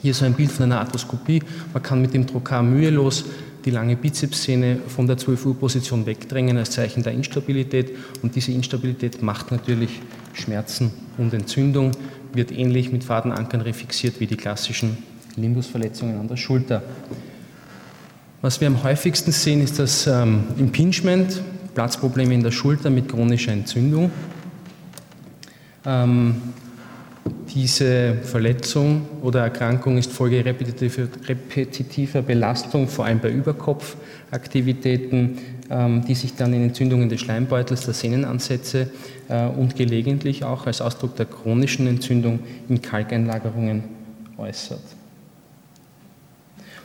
Hier 0.00 0.12
ist 0.12 0.22
ein 0.22 0.34
Bild 0.34 0.52
von 0.52 0.64
einer 0.64 0.80
Arthroskopie. 0.80 1.42
Man 1.72 1.82
kann 1.82 2.00
mit 2.00 2.14
dem 2.14 2.26
Trokar 2.26 2.62
mühelos 2.62 3.24
die 3.66 3.72
lange 3.72 3.96
Bizepssehne 3.96 4.78
von 4.86 5.08
der 5.08 5.18
12 5.18 5.44
Uhr 5.44 5.58
Position 5.58 6.06
wegdrängen 6.06 6.56
als 6.56 6.70
Zeichen 6.70 7.02
der 7.02 7.12
Instabilität. 7.12 7.90
Und 8.22 8.36
diese 8.36 8.52
Instabilität 8.52 9.20
macht 9.22 9.50
natürlich 9.50 10.00
Schmerzen 10.32 10.92
und 11.18 11.34
Entzündung, 11.34 11.90
wird 12.32 12.52
ähnlich 12.52 12.92
mit 12.92 13.02
Fadenankern 13.02 13.60
refixiert 13.60 14.20
wie 14.20 14.26
die 14.26 14.36
klassischen 14.36 14.96
Limbusverletzungen 15.36 16.18
an 16.18 16.28
der 16.28 16.36
Schulter. 16.36 16.82
Was 18.40 18.60
wir 18.60 18.68
am 18.68 18.84
häufigsten 18.84 19.32
sehen, 19.32 19.60
ist 19.60 19.80
das 19.80 20.06
ähm, 20.06 20.44
Impingement, 20.56 21.42
Platzprobleme 21.74 22.34
in 22.34 22.42
der 22.44 22.52
Schulter 22.52 22.88
mit 22.90 23.08
chronischer 23.08 23.52
Entzündung. 23.52 24.12
Ähm, 25.84 26.36
diese 27.48 28.16
Verletzung 28.22 29.08
oder 29.22 29.40
Erkrankung 29.40 29.98
ist 29.98 30.12
Folge 30.12 30.44
repetitiver, 30.44 32.22
Belastung, 32.22 32.88
vor 32.88 33.06
allem 33.06 33.20
bei 33.20 33.30
Überkopfaktivitäten, 33.30 35.38
ähm, 35.70 36.04
die 36.06 36.14
sich 36.14 36.34
dann 36.34 36.52
in 36.52 36.64
Entzündungen 36.64 37.08
des 37.08 37.20
Schleimbeutels, 37.20 37.84
der 37.84 37.94
Sehnenansätze 37.94 38.90
äh, 39.28 39.46
und 39.46 39.76
gelegentlich 39.76 40.44
auch 40.44 40.66
als 40.66 40.80
Ausdruck 40.80 41.16
der 41.16 41.26
chronischen 41.26 41.86
Entzündung 41.86 42.40
in 42.68 42.82
Kalkeinlagerungen 42.82 43.84
äußert. 44.36 44.82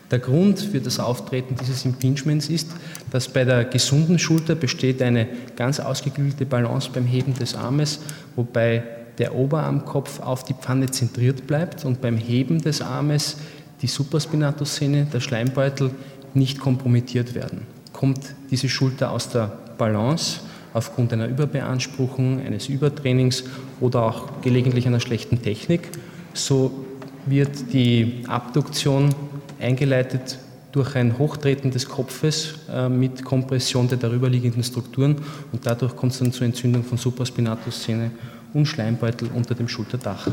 Der 0.10 0.20
Grund 0.20 0.60
für 0.60 0.82
das 0.82 1.00
Auftreten 1.00 1.56
dieses 1.60 1.86
Impingements 1.86 2.50
ist, 2.50 2.70
dass 3.12 3.30
bei 3.30 3.46
der 3.46 3.64
gesunden 3.64 4.20
Schulter 4.20 4.56
besteht 4.56 5.02
eine 5.02 5.28
ganz 5.56 5.80
ausgeklügelte 5.80 6.46
Balance 6.46 6.90
beim 6.94 7.06
Heben 7.06 7.34
des 7.34 7.56
Armes, 7.56 8.00
wobei 8.36 8.84
der 9.18 9.36
Oberarmkopf 9.36 10.20
auf 10.20 10.44
die 10.44 10.54
Pfanne 10.54 10.90
zentriert 10.92 11.48
bleibt 11.48 11.86
und 11.86 12.02
beim 12.02 12.18
Heben 12.18 12.62
des 12.62 12.82
Armes 12.82 13.38
die 13.82 13.88
Supraspinatussehne, 13.88 15.06
der 15.12 15.20
Schleimbeutel, 15.20 15.92
nicht 16.34 16.60
kompromittiert 16.60 17.36
werden. 17.36 17.62
Kommt 17.94 18.36
diese 18.50 18.70
Schulter 18.70 19.12
aus 19.12 19.30
der 19.30 19.52
Balance 19.78 20.42
aufgrund 20.74 21.12
einer 21.12 21.28
Überbeanspruchung, 21.28 22.40
eines 22.40 22.70
Übertrainings 22.70 23.44
oder 23.80 24.04
auch 24.04 24.42
gelegentlich 24.42 24.88
einer 24.88 25.00
schlechten 25.00 25.42
Technik, 25.42 25.90
so 26.34 26.86
wird 27.26 27.74
die 27.74 28.24
Abduktion 28.28 29.14
eingeleitet 29.60 30.40
durch 30.72 30.96
ein 30.96 31.18
Hochtreten 31.18 31.72
des 31.72 31.88
Kopfes 31.88 32.56
äh, 32.72 32.88
mit 32.88 33.24
Kompression 33.26 33.88
der 33.90 33.98
darüberliegenden 33.98 34.64
Strukturen 34.64 35.18
und 35.52 35.66
dadurch 35.66 35.96
kommt 35.96 36.14
es 36.14 36.20
dann 36.20 36.32
zur 36.32 36.46
Entzündung 36.46 36.84
von 36.84 36.98
Supraspinatussehne 36.98 38.12
und 38.54 38.66
Schleimbeutel 38.66 39.30
unter 39.34 39.56
dem 39.56 39.68
Schulterdach. 39.68 40.28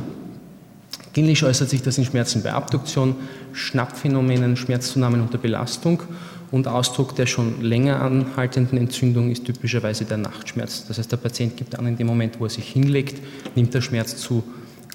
Klinisch 1.12 1.42
äußert 1.42 1.70
sich 1.70 1.82
das 1.82 1.98
in 1.98 2.04
Schmerzen 2.04 2.42
bei 2.42 2.52
Abduktion, 2.52 3.16
Schnappphänomenen, 3.52 4.56
Schmerzzunahmen 4.56 5.20
unter 5.20 5.38
Belastung 5.38 6.02
und 6.50 6.68
Ausdruck 6.68 7.14
der 7.16 7.26
schon 7.26 7.60
länger 7.62 8.00
anhaltenden 8.00 8.78
Entzündung 8.78 9.30
ist 9.30 9.44
typischerweise 9.44 10.04
der 10.04 10.16
Nachtschmerz. 10.16 10.86
Das 10.86 10.98
heißt, 10.98 11.10
der 11.10 11.16
Patient 11.16 11.56
gibt 11.56 11.78
an, 11.78 11.86
in 11.86 11.96
dem 11.96 12.06
Moment, 12.06 12.40
wo 12.40 12.44
er 12.44 12.50
sich 12.50 12.68
hinlegt, 12.68 13.20
nimmt 13.54 13.74
der 13.74 13.80
Schmerz 13.80 14.16
zu 14.16 14.42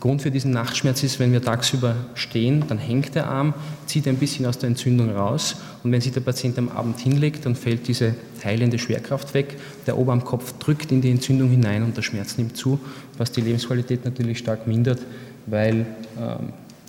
Grund 0.04 0.22
für 0.22 0.32
diesen 0.32 0.52
Nachtschmerz 0.52 1.02
ist, 1.02 1.22
wenn 1.22 1.32
wir 1.32 1.42
tagsüber 1.42 1.96
stehen, 2.14 2.66
dann 2.68 2.78
hängt 2.78 3.16
der 3.16 3.30
Arm, 3.30 3.54
zieht 3.86 4.06
ein 4.06 4.18
bisschen 4.18 4.46
aus 4.46 4.58
der 4.58 4.68
Entzündung 4.68 5.16
raus 5.16 5.56
und 5.82 5.94
wenn 5.94 6.02
sich 6.02 6.12
der 6.12 6.20
Patient 6.20 6.58
am 6.58 6.68
Abend 6.68 7.00
hinlegt, 7.00 7.46
dann 7.46 7.56
fällt 7.56 7.88
diese 7.88 8.14
heilende 8.44 8.78
Schwerkraft 8.78 9.34
weg, 9.34 9.56
der 9.88 9.98
Oberarmkopf 9.98 10.56
drückt 10.60 10.92
in 10.92 11.00
die 11.00 11.10
Entzündung 11.10 11.50
hinein 11.50 11.84
und 11.84 11.96
der 11.96 12.02
Schmerz 12.02 12.38
nimmt 12.38 12.58
zu, 12.58 12.82
was 13.18 13.32
die 13.32 13.40
Lebensqualität 13.40 14.04
natürlich 14.04 14.40
stark 14.40 14.68
mindert, 14.68 15.00
weil 15.46 15.86
äh, 16.18 16.36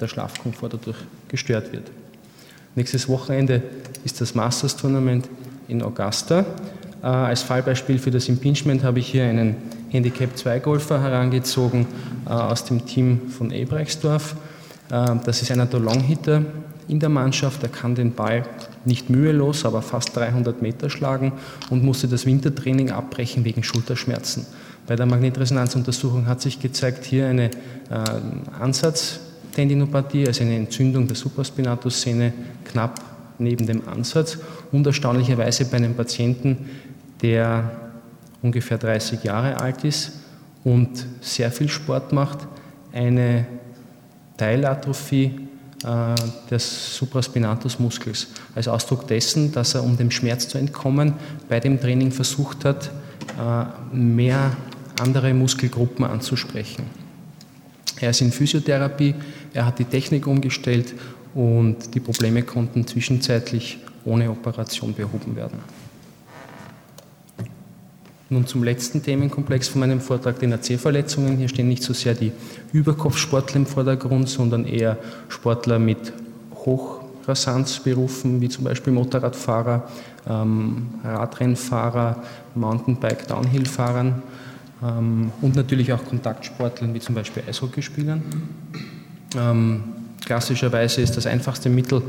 der 0.01 0.09
Schlafkomfort 0.09 0.71
dadurch 0.73 0.99
gestört 1.29 1.73
wird. 1.73 1.93
Nächstes 2.75 3.09
Wochenende 3.09 3.63
ist 4.05 4.21
das 4.21 4.35
Masters 4.35 4.77
Tournament 4.77 5.29
in 5.69 5.85
Augusta. 5.85 6.45
Äh, 7.01 7.07
als 7.07 7.43
Fallbeispiel 7.43 8.01
für 8.01 8.11
das 8.11 8.29
Impingement 8.29 8.83
habe 8.83 8.99
ich 8.99 9.07
hier 9.07 9.23
einen 9.23 9.55
Handicap 9.95 10.37
2 10.37 10.59
Golfer 10.59 11.01
herangezogen 11.01 11.87
äh, 12.27 12.31
aus 12.31 12.65
dem 12.65 12.85
Team 12.85 13.31
von 13.31 13.53
Ebrechtsdorf. 13.53 14.35
Äh, 14.91 15.15
das 15.25 15.41
ist 15.41 15.53
einer 15.53 15.67
der 15.67 15.79
Longhitter 15.79 16.43
in 16.89 16.99
der 16.99 17.09
Mannschaft. 17.09 17.63
Er 17.63 17.69
kann 17.69 17.95
den 17.95 18.13
Ball 18.13 18.43
nicht 18.85 19.09
mühelos, 19.09 19.65
aber 19.65 19.83
fast 19.83 20.17
300 20.17 20.61
Meter 20.61 20.91
schlagen 20.91 21.33
und 21.71 21.85
musste 21.85 22.09
das 22.09 22.27
Wintertraining 22.27 22.91
abbrechen 22.91 23.45
wegen 23.45 23.63
Schulterschmerzen. 23.63 24.47
Bei 24.89 24.97
der 24.97 25.07
Magnetresonanzuntersuchung 25.07 26.27
hat 26.27 26.43
sich 26.43 26.59
gezeigt, 26.59 27.05
hier 27.05 27.29
eine 27.29 27.45
äh, 27.45 27.51
Ansatztendinopathie, 28.61 30.27
also 30.27 30.43
eine 30.43 30.57
Entzündung 30.57 31.07
der 31.07 31.15
Supraspinatussehne 31.15 32.33
knapp 32.65 33.01
neben 33.39 33.65
dem 33.65 33.89
Ansatz 33.89 34.39
und 34.73 34.85
erstaunlicherweise 34.85 35.67
bei 35.67 35.77
einem 35.77 35.95
Patienten, 35.95 36.69
der 37.23 37.84
ungefähr 38.45 38.77
30 38.77 39.25
Jahre 39.25 39.59
alt 39.59 39.85
ist 39.85 40.13
und 40.65 41.07
sehr 41.23 41.51
viel 41.51 41.69
Sport 41.69 42.13
macht, 42.13 42.47
eine 42.93 43.47
Teilatrophie 44.37 45.41
äh, 45.83 46.15
des 46.51 46.97
Supraspinatusmuskels 46.97 48.29
als 48.55 48.69
Ausdruck 48.69 49.09
dessen, 49.09 49.51
dass 49.51 49.75
er, 49.75 49.83
um 49.83 49.97
dem 49.97 50.11
Schmerz 50.11 50.47
zu 50.47 50.59
entkommen, 50.59 51.15
bei 51.49 51.59
dem 51.59 51.81
Training 51.81 52.13
versucht 52.13 52.67
hat, 52.67 52.91
äh, 53.39 53.97
mehr 53.97 54.55
andere 55.01 55.33
Muskelgruppen 55.33 56.05
anzusprechen. 56.05 56.85
Er 57.99 58.11
ist 58.11 58.21
in 58.21 58.31
Physiotherapie, 58.31 59.15
er 59.55 59.67
hat 59.67 59.79
die 59.79 59.85
Technik 59.87 60.27
umgestellt 60.27 60.95
und 61.35 61.95
die 61.95 62.01
Probleme 62.01 62.43
konnten 62.43 62.87
zwischenzeitlich 62.87 63.79
ohne 64.05 64.31
Operation 64.31 64.93
behoben 64.93 65.35
werden. 65.35 65.59
Nun 68.31 68.47
zum 68.47 68.65
letzten 68.65 69.03
Themenkomplex 69.03 69.69
von 69.69 69.81
meinem 69.81 70.01
Vortrag, 70.01 70.39
den 70.39 70.55
AC-Verletzungen. 70.55 71.37
Hier 71.37 71.49
stehen 71.49 71.69
nicht 71.69 71.83
so 71.83 71.93
sehr 71.93 72.15
die 72.15 72.33
Überkopfsportler 72.73 73.57
im 73.57 73.67
Vordergrund, 73.67 74.31
sondern 74.31 74.65
eher 74.65 74.97
Sportler 75.29 75.79
mit 75.79 76.13
Hochrasanzberufen, 76.55 78.41
wie 78.41 78.49
zum 78.49 78.65
Beispiel 78.65 78.95
Motorradfahrer, 78.95 79.89
ähm, 80.27 80.87
Radrennfahrer, 81.05 82.23
Mountainbike, 82.55 83.29
Downhill-Fahrern 83.29 84.23
ähm, 84.83 85.31
und 85.43 85.55
natürlich 85.55 85.93
auch 85.93 86.03
Kontaktsportlern, 86.03 86.95
wie 86.95 87.01
zum 87.01 87.15
Beispiel 87.15 87.43
Eishockeyspielern. 87.47 88.23
Ähm, 89.37 89.85
klassischerweise 90.25 91.03
ist 91.03 91.15
das 91.19 91.27
einfachste 91.27 91.69
Mittel, 91.69 92.01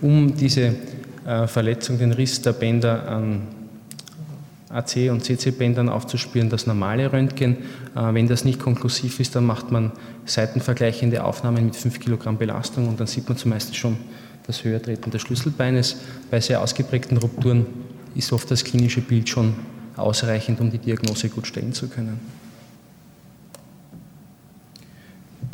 um 0.00 0.34
diese 0.34 0.74
äh, 1.24 1.46
Verletzung, 1.46 1.96
den 1.96 2.10
Riss 2.10 2.42
der 2.42 2.54
Bänder 2.54 3.08
an 3.08 3.59
AC- 4.72 5.10
und 5.10 5.24
CC-Bändern 5.24 5.88
aufzuspüren, 5.88 6.48
das 6.48 6.66
normale 6.66 7.12
Röntgen. 7.12 7.58
Äh, 7.96 8.14
wenn 8.14 8.28
das 8.28 8.44
nicht 8.44 8.60
konklusiv 8.60 9.18
ist, 9.18 9.34
dann 9.34 9.44
macht 9.44 9.72
man 9.72 9.92
seitenvergleichende 10.24 11.24
Aufnahmen 11.24 11.66
mit 11.66 11.76
5 11.76 11.98
Kilogramm 11.98 12.38
Belastung 12.38 12.88
und 12.88 13.00
dann 13.00 13.06
sieht 13.06 13.28
man 13.28 13.36
zumeist 13.36 13.74
schon 13.74 13.96
das 14.46 14.64
Höhertreten 14.64 15.10
des 15.10 15.22
Schlüsselbeines. 15.22 15.96
Bei 16.30 16.40
sehr 16.40 16.60
ausgeprägten 16.62 17.16
Rupturen 17.16 17.66
ist 18.14 18.32
oft 18.32 18.50
das 18.50 18.64
klinische 18.64 19.00
Bild 19.00 19.28
schon 19.28 19.54
ausreichend, 19.96 20.60
um 20.60 20.70
die 20.70 20.78
Diagnose 20.78 21.28
gut 21.28 21.46
stellen 21.46 21.72
zu 21.72 21.88
können. 21.88 22.20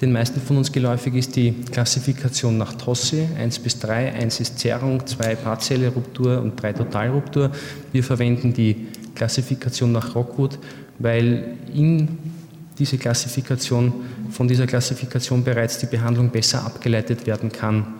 Den 0.01 0.13
meisten 0.13 0.43
von 0.43 0.59
uns 0.59 0.71
geläufig 0.71 1.15
ist 1.15 1.37
die 1.37 1.53
Klassifikation 1.73 2.59
nach 2.59 2.75
Tossi, 2.75 3.27
1 3.39 3.61
bis 3.61 3.79
3. 3.79 4.13
1 4.13 4.41
ist 4.41 4.59
Zerrung, 4.59 5.07
2 5.07 5.37
partielle 5.37 5.89
Ruptur 5.89 6.43
und 6.43 6.61
3 6.61 6.75
Totalruptur. 6.75 7.51
Wir 7.93 8.05
verwenden 8.05 8.53
die 8.53 8.89
Klassifikation 9.17 9.91
nach 9.91 10.15
Rockwood, 10.15 10.59
weil 11.01 11.57
in 11.75 12.19
diese 12.79 12.99
Klassifikation, 12.99 13.93
von 14.31 14.47
dieser 14.47 14.67
Klassifikation 14.67 15.43
bereits 15.43 15.79
die 15.79 15.87
Behandlung 15.87 16.31
besser 16.31 16.65
abgeleitet 16.65 17.27
werden 17.27 17.51
kann. 17.51 17.95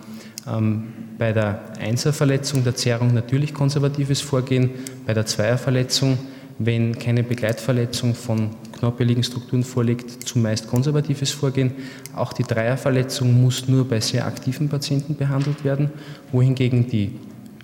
Ähm, 0.47 0.93
bei 1.17 1.33
der 1.33 1.73
Einserverletzung 1.79 2.63
der 2.63 2.75
Zerrung 2.75 3.13
natürlich 3.13 3.53
konservatives 3.53 4.21
Vorgehen, 4.21 4.69
bei 5.05 5.13
der 5.13 5.25
Zweierverletzung, 5.25 6.17
wenn 6.59 6.97
keine 6.97 7.23
Begleitverletzung 7.23 8.15
von 8.15 8.51
knorpeligen 8.77 9.23
Strukturen 9.23 9.63
vorliegt, 9.63 10.27
zumeist 10.27 10.67
konservatives 10.67 11.31
Vorgehen. 11.31 11.71
Auch 12.15 12.33
die 12.33 12.43
Dreierverletzung 12.43 13.41
muss 13.41 13.67
nur 13.67 13.87
bei 13.87 13.99
sehr 13.99 14.25
aktiven 14.25 14.69
Patienten 14.69 15.15
behandelt 15.15 15.63
werden, 15.63 15.89
wohingegen 16.31 16.87
die 16.87 17.19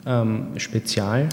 ähm, 0.05 0.47
Spezial 0.57 1.29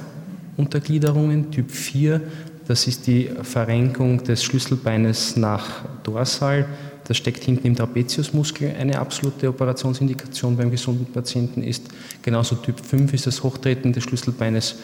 Untergliederungen 0.60 1.50
Typ 1.50 1.70
4 1.70 2.20
Das 2.68 2.86
ist 2.86 3.06
die 3.06 3.30
Verrenkung 3.42 4.22
des 4.22 4.44
Schlüsselbeines 4.44 5.36
nach 5.36 5.84
dorsal. 6.02 6.66
Das 7.08 7.16
steckt 7.16 7.42
hinten 7.42 7.66
im 7.66 7.74
Trapeziusmuskel. 7.74 8.72
Eine 8.78 8.98
absolute 8.98 9.48
Operationsindikation 9.48 10.56
beim 10.56 10.70
gesunden 10.70 11.06
Patienten 11.06 11.62
ist. 11.62 11.82
Genauso 12.22 12.56
Typ 12.56 12.78
5 12.78 13.12
ist 13.14 13.26
das 13.26 13.42
Hochtreten 13.42 13.92
des 13.92 14.04
Schlüsselbeines 14.04 14.76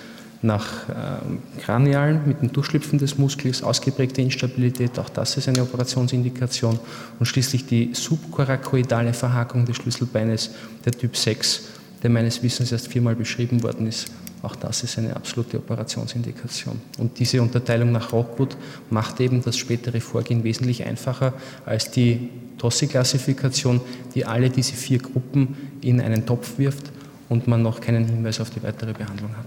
nach 0.42 0.88
äh, 0.88 1.62
Kranialen 1.62 2.22
mit 2.26 2.40
dem 2.42 2.52
Durchschlüpfen 2.52 2.98
des 2.98 3.18
Muskels, 3.18 3.62
ausgeprägte 3.62 4.22
Instabilität, 4.22 4.98
auch 4.98 5.08
das 5.08 5.36
ist 5.36 5.48
eine 5.48 5.62
Operationsindikation. 5.62 6.78
Und 7.18 7.26
schließlich 7.26 7.66
die 7.66 7.90
subkorakoidale 7.92 9.12
Verhakung 9.12 9.64
des 9.64 9.76
Schlüsselbeines, 9.76 10.50
der 10.84 10.92
Typ 10.92 11.16
6, 11.16 11.62
der 12.02 12.10
meines 12.10 12.42
Wissens 12.42 12.72
erst 12.72 12.88
viermal 12.88 13.14
beschrieben 13.14 13.62
worden 13.62 13.86
ist. 13.86 14.10
Auch 14.42 14.54
das 14.54 14.82
ist 14.82 14.98
eine 14.98 15.16
absolute 15.16 15.58
Operationsindikation. 15.58 16.80
Und 16.98 17.18
diese 17.18 17.42
Unterteilung 17.42 17.92
nach 17.92 18.12
Rockwood 18.12 18.56
macht 18.90 19.20
eben 19.20 19.42
das 19.42 19.56
spätere 19.56 20.00
Vorgehen 20.00 20.44
wesentlich 20.44 20.84
einfacher 20.84 21.32
als 21.64 21.90
die 21.90 22.30
Tossi-Klassifikation, 22.58 23.80
die 24.14 24.24
alle 24.24 24.50
diese 24.50 24.74
vier 24.74 24.98
Gruppen 24.98 25.56
in 25.80 26.00
einen 26.00 26.26
Topf 26.26 26.58
wirft 26.58 26.92
und 27.28 27.48
man 27.48 27.62
noch 27.62 27.80
keinen 27.80 28.04
Hinweis 28.06 28.40
auf 28.40 28.50
die 28.50 28.62
weitere 28.62 28.92
Behandlung 28.92 29.30
hat. 29.36 29.46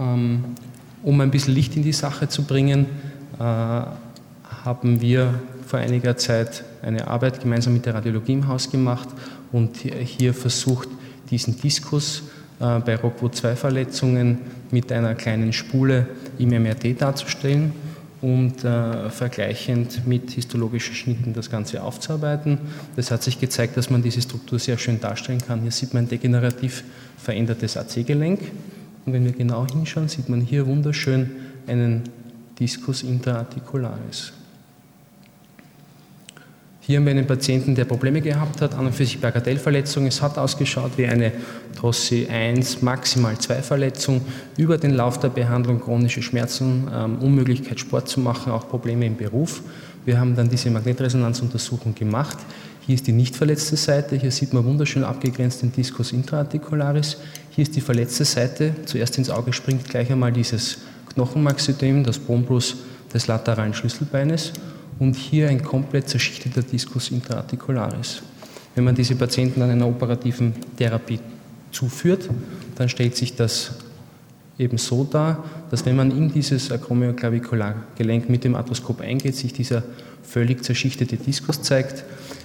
Ähm, 0.00 0.44
um 1.02 1.20
ein 1.20 1.30
bisschen 1.30 1.54
Licht 1.54 1.76
in 1.76 1.82
die 1.82 1.92
Sache 1.92 2.28
zu 2.28 2.44
bringen, 2.44 2.86
äh, 3.38 3.42
haben 3.42 5.00
wir 5.00 5.40
vor 5.66 5.78
einiger 5.78 6.16
Zeit 6.16 6.64
eine 6.82 7.06
Arbeit 7.06 7.40
gemeinsam 7.40 7.74
mit 7.74 7.86
der 7.86 7.94
Radiologie 7.94 8.32
im 8.32 8.48
Haus 8.48 8.70
gemacht 8.70 9.08
und 9.52 9.76
hier 9.76 10.34
versucht, 10.34 10.88
diesen 11.30 11.60
Diskus 11.60 12.22
äh, 12.60 12.78
bei 12.80 12.96
ROCKWO2-Verletzungen 12.96 14.38
mit 14.70 14.92
einer 14.92 15.14
kleinen 15.14 15.52
Spule 15.52 16.06
im 16.38 16.50
MRT 16.50 17.00
darzustellen 17.00 17.72
und 18.20 18.64
äh, 18.64 19.08
vergleichend 19.08 20.06
mit 20.06 20.30
histologischen 20.30 20.94
Schnitten 20.94 21.32
das 21.32 21.50
Ganze 21.50 21.82
aufzuarbeiten. 21.82 22.58
Das 22.96 23.10
hat 23.10 23.22
sich 23.22 23.40
gezeigt, 23.40 23.76
dass 23.76 23.88
man 23.88 24.02
diese 24.02 24.20
Struktur 24.20 24.58
sehr 24.58 24.76
schön 24.76 25.00
darstellen 25.00 25.40
kann. 25.40 25.62
Hier 25.62 25.70
sieht 25.70 25.94
man 25.94 26.08
degenerativ 26.08 26.84
verändertes 27.16 27.76
AC-Gelenk 27.76 28.40
und 29.06 29.12
wenn 29.12 29.24
wir 29.24 29.32
genau 29.32 29.66
hinschauen, 29.66 30.08
sieht 30.08 30.28
man 30.28 30.42
hier 30.42 30.66
wunderschön 30.66 31.30
einen 31.66 32.02
Discus 32.58 33.02
intraarticularis. 33.02 34.34
Hier 36.82 36.96
haben 36.96 37.04
wir 37.04 37.10
einen 37.10 37.26
Patienten, 37.26 37.74
der 37.74 37.84
Probleme 37.84 38.22
gehabt 38.22 38.62
hat, 38.62 38.74
an 38.74 38.86
und 38.86 38.94
für 38.94 39.04
sich 39.04 39.20
Bagatellverletzung. 39.20 40.06
Es 40.06 40.22
hat 40.22 40.38
ausgeschaut 40.38 40.92
wie 40.96 41.06
eine 41.06 41.30
Trossi 41.76 42.26
1, 42.26 42.80
maximal 42.80 43.36
2 43.38 43.62
Verletzung. 43.62 44.22
Über 44.56 44.78
den 44.78 44.94
Lauf 44.94 45.20
der 45.20 45.28
Behandlung 45.28 45.78
chronische 45.78 46.22
Schmerzen, 46.22 46.88
ähm, 46.92 47.18
Unmöglichkeit 47.18 47.78
Sport 47.78 48.08
zu 48.08 48.20
machen, 48.20 48.50
auch 48.50 48.66
Probleme 48.66 49.04
im 49.04 49.16
Beruf. 49.16 49.62
Wir 50.06 50.18
haben 50.18 50.34
dann 50.34 50.48
diese 50.48 50.70
Magnetresonanzuntersuchung 50.70 51.94
gemacht. 51.94 52.38
Hier 52.86 52.94
ist 52.94 53.06
die 53.06 53.12
nicht 53.12 53.36
verletzte 53.36 53.76
Seite. 53.76 54.16
Hier 54.16 54.30
sieht 54.30 54.54
man 54.54 54.64
wunderschön 54.64 55.04
abgegrenzt 55.04 55.60
den 55.60 55.72
Discus 55.72 56.12
intraarticularis. 56.12 57.18
Hier 57.50 57.62
ist 57.62 57.76
die 57.76 57.82
verletzte 57.82 58.24
Seite. 58.24 58.74
Zuerst 58.86 59.18
ins 59.18 59.28
Auge 59.28 59.52
springt 59.52 59.84
gleich 59.84 60.10
einmal 60.10 60.32
dieses 60.32 60.78
Knochenmaxidem, 61.12 62.04
das 62.04 62.18
Bombrus 62.18 62.76
des 63.12 63.26
lateralen 63.26 63.74
Schlüsselbeines 63.74 64.54
und 65.00 65.16
hier 65.16 65.48
ein 65.48 65.64
komplett 65.64 66.08
zerschichteter 66.08 66.62
Discus 66.62 67.10
intraarticularis. 67.10 68.22
Wenn 68.76 68.84
man 68.84 68.94
diese 68.94 69.16
Patienten 69.16 69.60
an 69.62 69.70
einer 69.70 69.88
operativen 69.88 70.54
Therapie 70.76 71.18
zuführt, 71.72 72.28
dann 72.76 72.88
stellt 72.88 73.16
sich 73.16 73.34
das 73.34 73.72
eben 74.58 74.78
so 74.78 75.04
dar, 75.04 75.44
dass 75.70 75.86
wenn 75.86 75.96
man 75.96 76.10
in 76.16 76.32
dieses 76.32 76.70
Acromioclaviculargelenk 76.70 78.28
mit 78.28 78.44
dem 78.44 78.54
Arthroskop 78.54 79.00
eingeht, 79.00 79.34
sich 79.34 79.52
dieser 79.52 79.82
völlig 80.22 80.62
zerschichtete 80.62 81.16
Diskus 81.16 81.62
zeigt. 81.62 82.04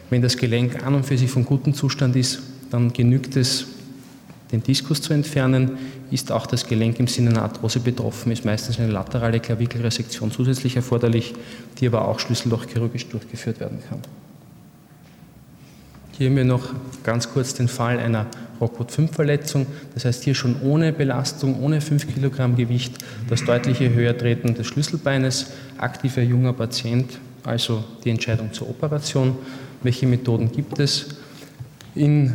Wenn 0.10 0.22
das 0.22 0.38
Gelenk 0.38 0.84
an 0.84 0.96
und 0.96 1.06
für 1.06 1.18
sich 1.18 1.30
von 1.30 1.46
gutem 1.46 1.74
Zustand 1.74 2.16
ist, 2.16 2.40
dann 2.72 2.94
genügt 2.94 3.36
es, 3.36 3.66
den 4.52 4.64
Diskus 4.64 5.02
zu 5.02 5.14
entfernen. 5.14 5.78
Ist 6.12 6.32
auch 6.32 6.46
das 6.46 6.68
Gelenk 6.68 7.00
im 7.00 7.08
Sinne 7.08 7.32
einer 7.32 7.44
Arthrose 7.44 7.80
betroffen, 7.80 8.32
ist 8.32 8.46
meistens 8.46 8.80
eine 8.80 8.92
laterale 8.92 9.40
Klavikelresektion 9.40 10.32
zusätzlich 10.32 10.76
erforderlich, 10.76 11.34
die 11.80 11.88
aber 11.88 12.08
auch 12.08 12.20
schlüssellochchirurgisch 12.20 13.08
durchgeführt 13.08 13.60
werden 13.60 13.80
kann. 13.90 14.00
Hier 16.18 16.30
haben 16.30 16.38
wir 16.38 16.46
noch 16.46 16.70
ganz 17.04 17.30
kurz 17.30 17.54
den 17.56 17.68
Fall 17.68 18.00
einer 18.00 18.28
Rockwood-5-Verletzung. 18.62 19.66
Das 19.94 20.06
heißt, 20.06 20.24
hier 20.24 20.34
schon 20.34 20.62
ohne 20.62 20.94
Belastung, 20.94 21.62
ohne 21.62 21.82
5 21.82 22.14
Kilogramm 22.14 22.56
Gewicht, 22.56 23.00
das 23.28 23.44
deutliche 23.44 23.94
Höhertreten 23.94 24.56
des 24.56 24.68
Schlüsselbeines, 24.68 25.48
aktiver 25.78 26.22
junger 26.22 26.54
Patient, 26.54 27.20
also 27.44 27.84
die 28.06 28.12
Entscheidung 28.12 28.54
zur 28.54 28.70
Operation. 28.70 29.36
Welche 29.84 30.08
Methoden 30.08 30.50
gibt 30.52 30.80
es? 30.80 31.18
In 31.96 32.32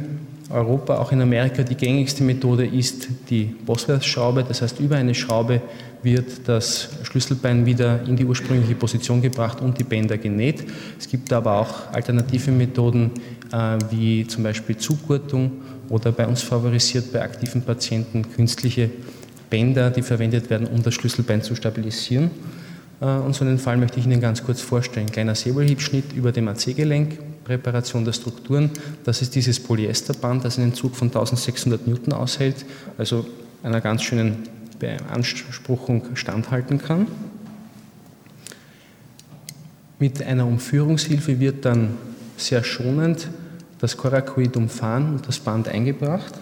Europa, 0.51 0.99
auch 0.99 1.13
in 1.13 1.23
Amerika, 1.23 1.63
die 1.63 1.77
gängigste 1.77 2.25
Methode 2.25 2.67
ist 2.67 3.09
die 3.29 3.45
Bosworth-Schraube. 3.45 4.45
Das 4.47 4.63
heißt, 4.63 4.81
über 4.81 4.97
eine 4.97 5.15
Schraube 5.15 5.63
wird 6.03 6.49
das 6.49 6.89
Schlüsselbein 7.05 7.67
wieder 7.67 8.03
in 8.07 8.17
die 8.17 8.25
ursprüngliche 8.25 8.75
Position 8.75 9.23
gebracht 9.23 9.61
und 9.61 9.79
die 9.79 9.85
Bänder 9.85 10.19
genäht. 10.19 10.65
Es 10.99 11.09
gibt 11.09 11.33
aber 11.33 11.61
auch 11.61 11.93
alternative 11.93 12.51
Methoden 12.51 13.13
äh, 13.53 13.79
wie 13.91 14.27
zum 14.27 14.43
Beispiel 14.43 14.77
Zugurtung 14.77 15.53
oder 15.89 16.13
bei 16.13 16.27
uns 16.27 16.43
favorisiert 16.43 17.13
bei 17.13 17.23
aktiven 17.23 17.63
Patienten 17.63 18.31
künstliche 18.31 18.91
Bänder, 19.51 19.91
die 19.91 20.03
verwendet 20.03 20.49
werden, 20.51 20.67
um 20.67 20.83
das 20.83 20.95
Schlüsselbein 20.95 21.43
zu 21.43 21.55
stabilisieren. 21.55 22.31
Äh, 23.01 23.07
und 23.07 23.35
so 23.35 23.45
einen 23.45 23.59
Fall 23.59 23.77
möchte 23.77 23.99
ich 24.01 24.07
Ihnen 24.07 24.21
ganz 24.21 24.43
kurz 24.43 24.61
vorstellen. 24.61 25.11
Kleiner 25.11 25.35
Säbelhiebschnitt 25.35 26.13
über 26.15 26.33
dem 26.33 26.49
AC-Gelenk, 26.49 27.19
Präparation 27.51 28.05
der 28.05 28.13
Strukturen. 28.13 28.71
Das 29.03 29.23
ist 29.23 29.35
dieses 29.35 29.59
Polyesterband, 29.59 30.45
das 30.45 30.57
einen 30.57 30.73
Zug 30.73 30.95
von 30.95 31.09
1600 31.09 31.85
Newton 31.85 32.13
aushält, 32.13 32.65
also 32.97 33.27
einer 33.65 33.81
ganz 33.81 34.03
schönen 34.05 34.49
Beanspruchung 34.79 36.15
standhalten 36.15 36.79
kann. 36.79 37.09
Mit 39.99 40.23
einer 40.23 40.47
Umführungshilfe 40.47 41.41
wird 41.41 41.65
dann 41.65 41.97
sehr 42.37 42.63
schonend 42.63 43.29
das 43.81 43.97
Coracoid 43.97 44.57
umfahren 44.57 45.15
und 45.15 45.27
das 45.27 45.41
Band 45.41 45.67
eingebracht. 45.67 46.35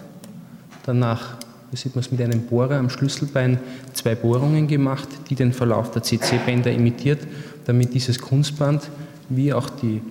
Danach, 0.85 1.37
hier 1.71 1.79
sieht 1.79 1.95
man 1.95 2.03
es 2.03 2.11
mit 2.11 2.21
einem 2.21 2.41
Bohrer 2.43 2.77
am 2.77 2.91
Schlüsselbein, 2.91 3.57
zwei 3.93 4.13
Bohrungen 4.13 4.67
gemacht, 4.67 5.09
die 5.31 5.35
den 5.35 5.53
Verlauf 5.53 5.89
der 5.89 6.03
CC-Bänder 6.03 6.71
imitiert, 6.71 7.25
damit 7.65 7.95
dieses 7.95 8.19
Kunstband 8.19 8.87
wie 9.29 9.53
auch 9.53 9.69
die 9.71 10.01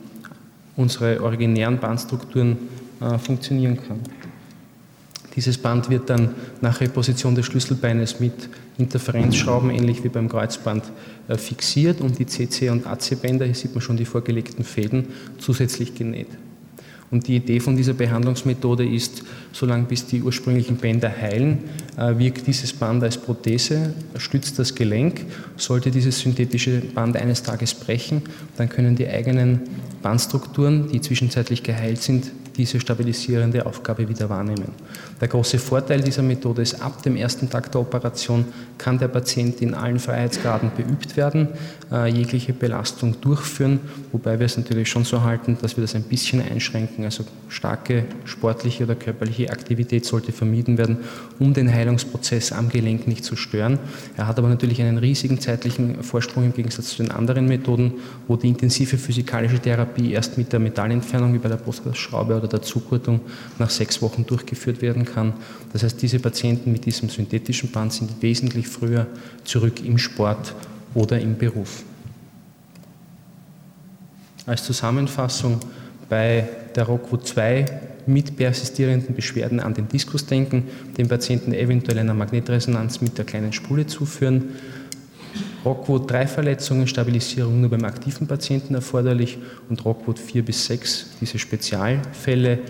unsere 0.78 1.20
originären 1.22 1.78
Bandstrukturen 1.78 2.56
äh, 3.00 3.18
funktionieren 3.18 3.76
kann. 3.76 4.00
Dieses 5.36 5.58
Band 5.58 5.90
wird 5.90 6.08
dann 6.08 6.34
nach 6.60 6.80
Reposition 6.80 7.34
des 7.34 7.46
Schlüsselbeines 7.46 8.18
mit 8.20 8.48
Interferenzschrauben, 8.78 9.70
ähnlich 9.70 10.02
wie 10.02 10.08
beim 10.08 10.28
Kreuzband, 10.28 10.84
äh, 11.28 11.36
fixiert 11.36 12.00
und 12.00 12.18
die 12.18 12.26
CC- 12.26 12.70
und 12.70 12.86
AC-Bänder, 12.86 13.44
hier 13.44 13.54
sieht 13.54 13.74
man 13.74 13.82
schon 13.82 13.96
die 13.96 14.04
vorgelegten 14.04 14.64
Fäden, 14.64 15.08
zusätzlich 15.38 15.94
genäht. 15.94 16.28
Und 17.10 17.26
die 17.26 17.36
Idee 17.36 17.60
von 17.60 17.76
dieser 17.76 17.94
Behandlungsmethode 17.94 18.86
ist, 18.86 19.22
solange 19.52 19.84
bis 19.84 20.06
die 20.06 20.22
ursprünglichen 20.22 20.76
Bänder 20.76 21.10
heilen, 21.10 21.58
äh, 21.96 22.18
wirkt 22.18 22.46
dieses 22.46 22.72
Band 22.72 23.02
als 23.02 23.16
Prothese, 23.16 23.94
stützt 24.16 24.58
das 24.58 24.74
Gelenk. 24.74 25.24
Sollte 25.56 25.90
dieses 25.90 26.20
synthetische 26.20 26.80
Band 26.80 27.16
eines 27.16 27.42
Tages 27.42 27.72
brechen, 27.74 28.22
dann 28.56 28.68
können 28.68 28.94
die 28.94 29.08
eigenen 29.08 29.60
Bandstrukturen, 30.02 30.90
die 30.90 31.00
zwischenzeitlich 31.00 31.62
geheilt 31.62 32.02
sind, 32.02 32.30
diese 32.58 32.80
stabilisierende 32.80 33.64
Aufgabe 33.64 34.08
wieder 34.08 34.28
wahrnehmen. 34.28 34.72
Der 35.20 35.28
große 35.28 35.58
Vorteil 35.58 36.00
dieser 36.00 36.22
Methode 36.22 36.62
ist, 36.62 36.82
ab 36.82 37.02
dem 37.02 37.16
ersten 37.16 37.48
Tag 37.48 37.70
der 37.72 37.80
Operation 37.80 38.44
kann 38.76 38.98
der 38.98 39.08
Patient 39.08 39.62
in 39.62 39.74
allen 39.74 39.98
Freiheitsgraden 39.98 40.72
beübt 40.76 41.16
werden, 41.16 41.48
äh, 41.90 42.08
jegliche 42.08 42.52
Belastung 42.52 43.20
durchführen, 43.20 43.80
wobei 44.12 44.38
wir 44.38 44.46
es 44.46 44.56
natürlich 44.56 44.88
schon 44.90 45.04
so 45.04 45.22
halten, 45.22 45.56
dass 45.62 45.76
wir 45.76 45.82
das 45.82 45.94
ein 45.94 46.02
bisschen 46.02 46.42
einschränken. 46.42 47.04
Also 47.04 47.24
starke 47.48 48.04
sportliche 48.24 48.84
oder 48.84 48.96
körperliche 48.96 49.50
Aktivität 49.50 50.04
sollte 50.04 50.32
vermieden 50.32 50.78
werden, 50.78 50.98
um 51.38 51.54
den 51.54 51.72
Heilungsprozess 51.72 52.52
am 52.52 52.68
Gelenk 52.68 53.06
nicht 53.06 53.24
zu 53.24 53.36
stören. 53.36 53.78
Er 54.16 54.26
hat 54.26 54.38
aber 54.38 54.48
natürlich 54.48 54.82
einen 54.82 54.98
riesigen 54.98 55.40
zeitlichen 55.40 56.02
Vorsprung 56.02 56.44
im 56.44 56.52
Gegensatz 56.52 56.88
zu 56.88 57.02
den 57.02 57.12
anderen 57.12 57.46
Methoden, 57.46 57.94
wo 58.26 58.36
die 58.36 58.48
intensive 58.48 58.98
physikalische 58.98 59.60
Therapie 59.60 60.12
erst 60.12 60.38
mit 60.38 60.52
der 60.52 60.60
Metallentfernung 60.60 61.32
wie 61.34 61.38
bei 61.38 61.48
der 61.48 61.56
Brustschraube 61.56 62.36
oder 62.36 62.47
der 62.48 62.62
Zugurtung 62.62 63.20
nach 63.58 63.70
sechs 63.70 64.02
Wochen 64.02 64.26
durchgeführt 64.26 64.82
werden 64.82 65.04
kann. 65.04 65.34
Das 65.72 65.82
heißt, 65.82 66.00
diese 66.00 66.18
Patienten 66.18 66.72
mit 66.72 66.84
diesem 66.84 67.08
synthetischen 67.08 67.70
Band 67.70 67.92
sind 67.92 68.22
wesentlich 68.22 68.68
früher 68.68 69.06
zurück 69.44 69.84
im 69.84 69.98
Sport 69.98 70.54
oder 70.94 71.20
im 71.20 71.36
Beruf. 71.36 71.82
Als 74.46 74.64
Zusammenfassung 74.64 75.60
bei 76.08 76.48
der 76.74 76.84
Rockwood 76.84 77.26
2 77.26 77.66
mit 78.06 78.36
persistierenden 78.36 79.14
Beschwerden 79.14 79.60
an 79.60 79.74
den 79.74 79.88
Diskus 79.88 80.24
denken, 80.24 80.64
dem 80.96 81.08
Patienten 81.08 81.52
eventuell 81.52 81.98
einer 81.98 82.14
Magnetresonanz 82.14 83.02
mit 83.02 83.18
der 83.18 83.26
kleinen 83.26 83.52
Spule 83.52 83.86
zuführen. 83.86 84.56
Rockwood 85.64 86.10
3 86.10 86.26
Verletzungen, 86.26 86.86
Stabilisierung 86.86 87.60
nur 87.60 87.70
beim 87.70 87.84
aktiven 87.84 88.26
Patienten 88.26 88.74
erforderlich 88.74 89.38
und 89.68 89.84
Rockwood 89.84 90.18
4 90.18 90.44
bis 90.44 90.66
6, 90.66 91.16
diese 91.20 91.38
Spezialfälle 91.38 92.60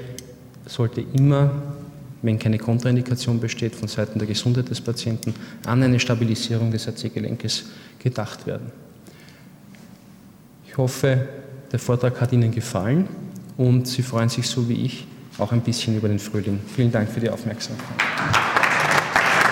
sollte 0.66 1.02
immer, 1.12 1.50
wenn 2.22 2.38
keine 2.38 2.58
Kontraindikation 2.58 3.40
besteht 3.40 3.76
von 3.76 3.88
Seiten 3.88 4.18
der 4.18 4.26
Gesundheit 4.26 4.68
des 4.70 4.80
Patienten, 4.80 5.34
an 5.66 5.82
eine 5.82 6.00
Stabilisierung 6.00 6.70
des 6.70 6.88
AC-Gelenkes 6.88 7.66
gedacht 7.98 8.46
werden. 8.46 8.72
Ich 10.66 10.76
hoffe, 10.76 11.28
der 11.70 11.78
Vortrag 11.78 12.20
hat 12.20 12.32
Ihnen 12.32 12.50
gefallen 12.50 13.08
und 13.56 13.86
Sie 13.86 14.02
freuen 14.02 14.28
sich 14.28 14.46
so 14.48 14.68
wie 14.68 14.84
ich 14.84 15.06
auch 15.38 15.52
ein 15.52 15.60
bisschen 15.60 15.96
über 15.96 16.08
den 16.08 16.18
Frühling. 16.18 16.58
Vielen 16.74 16.90
Dank 16.90 17.08
für 17.08 17.20
die 17.20 17.30
Aufmerksamkeit. 17.30 18.37